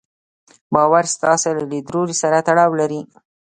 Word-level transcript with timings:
باور 0.73 1.03
ستاسې 1.15 1.49
له 1.57 1.63
ليدلوري 1.71 2.15
سره 2.21 2.37
تړاو 2.47 2.71
لري. 2.81 3.01